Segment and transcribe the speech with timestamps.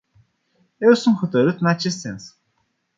[0.79, 2.39] Eu sunt hotărât în acest sens.